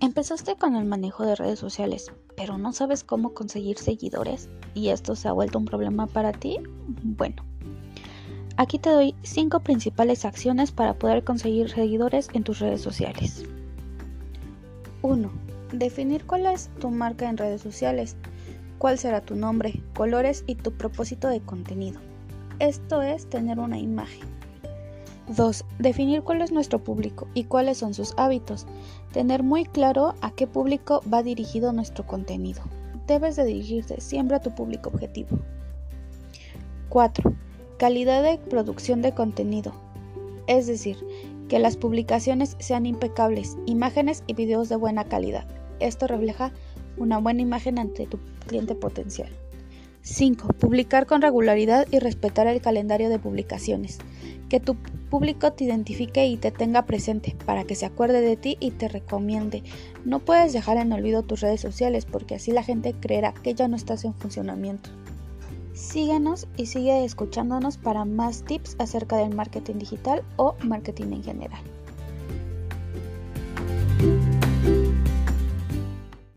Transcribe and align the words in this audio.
Empezaste 0.00 0.56
con 0.56 0.76
el 0.76 0.84
manejo 0.84 1.24
de 1.24 1.36
redes 1.36 1.58
sociales, 1.58 2.12
pero 2.36 2.58
no 2.58 2.74
sabes 2.74 3.02
cómo 3.02 3.32
conseguir 3.32 3.78
seguidores 3.78 4.50
y 4.74 4.90
esto 4.90 5.16
se 5.16 5.26
ha 5.26 5.32
vuelto 5.32 5.58
un 5.58 5.64
problema 5.64 6.06
para 6.06 6.32
ti. 6.32 6.58
Bueno, 7.02 7.42
aquí 8.58 8.78
te 8.78 8.90
doy 8.90 9.14
5 9.22 9.60
principales 9.60 10.26
acciones 10.26 10.70
para 10.70 10.98
poder 10.98 11.24
conseguir 11.24 11.70
seguidores 11.70 12.28
en 12.34 12.44
tus 12.44 12.58
redes 12.58 12.82
sociales. 12.82 13.44
1. 15.00 15.30
Definir 15.72 16.26
cuál 16.26 16.44
es 16.44 16.68
tu 16.78 16.90
marca 16.90 17.28
en 17.30 17.38
redes 17.38 17.62
sociales, 17.62 18.16
cuál 18.76 18.98
será 18.98 19.22
tu 19.22 19.34
nombre, 19.34 19.82
colores 19.94 20.44
y 20.46 20.56
tu 20.56 20.72
propósito 20.72 21.28
de 21.28 21.40
contenido. 21.40 22.00
Esto 22.58 23.00
es 23.00 23.30
tener 23.30 23.58
una 23.58 23.78
imagen. 23.78 24.28
2. 25.28 25.64
Definir 25.78 26.22
cuál 26.22 26.42
es 26.42 26.52
nuestro 26.52 26.82
público 26.82 27.26
y 27.34 27.44
cuáles 27.44 27.78
son 27.78 27.94
sus 27.94 28.14
hábitos. 28.16 28.66
Tener 29.12 29.42
muy 29.42 29.64
claro 29.64 30.14
a 30.20 30.30
qué 30.30 30.46
público 30.46 31.02
va 31.12 31.22
dirigido 31.22 31.72
nuestro 31.72 32.06
contenido. 32.06 32.62
Debes 33.06 33.36
de 33.36 33.44
dirigirte 33.44 34.00
siempre 34.00 34.36
a 34.36 34.40
tu 34.40 34.54
público 34.54 34.90
objetivo. 34.90 35.38
4. 36.88 37.32
Calidad 37.78 38.22
de 38.22 38.38
producción 38.38 39.02
de 39.02 39.12
contenido. 39.12 39.72
Es 40.46 40.66
decir, 40.66 40.96
que 41.48 41.58
las 41.58 41.76
publicaciones 41.76 42.56
sean 42.58 42.86
impecables, 42.86 43.56
imágenes 43.66 44.22
y 44.26 44.34
videos 44.34 44.68
de 44.68 44.76
buena 44.76 45.04
calidad. 45.04 45.46
Esto 45.80 46.06
refleja 46.06 46.52
una 46.96 47.18
buena 47.18 47.42
imagen 47.42 47.78
ante 47.78 48.06
tu 48.06 48.18
cliente 48.46 48.74
potencial. 48.74 49.28
5. 50.06 50.48
Publicar 50.60 51.06
con 51.06 51.20
regularidad 51.20 51.88
y 51.90 51.98
respetar 51.98 52.46
el 52.46 52.60
calendario 52.60 53.08
de 53.08 53.18
publicaciones. 53.18 53.98
Que 54.48 54.60
tu 54.60 54.76
público 55.10 55.52
te 55.52 55.64
identifique 55.64 56.24
y 56.28 56.36
te 56.36 56.52
tenga 56.52 56.86
presente 56.86 57.36
para 57.44 57.64
que 57.64 57.74
se 57.74 57.86
acuerde 57.86 58.20
de 58.20 58.36
ti 58.36 58.56
y 58.60 58.70
te 58.70 58.86
recomiende. 58.86 59.64
No 60.04 60.20
puedes 60.20 60.52
dejar 60.52 60.76
en 60.76 60.92
olvido 60.92 61.24
tus 61.24 61.40
redes 61.40 61.60
sociales 61.60 62.06
porque 62.06 62.36
así 62.36 62.52
la 62.52 62.62
gente 62.62 62.94
creerá 62.94 63.34
que 63.34 63.54
ya 63.54 63.66
no 63.66 63.74
estás 63.74 64.04
en 64.04 64.14
funcionamiento. 64.14 64.90
Síguenos 65.74 66.46
y 66.56 66.66
sigue 66.66 67.04
escuchándonos 67.04 67.76
para 67.76 68.04
más 68.04 68.44
tips 68.44 68.76
acerca 68.78 69.16
del 69.16 69.34
marketing 69.34 69.74
digital 69.74 70.22
o 70.36 70.54
marketing 70.62 71.14
en 71.14 71.24
general. 71.24 71.60